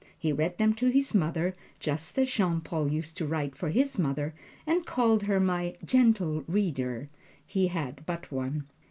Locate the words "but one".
8.07-8.63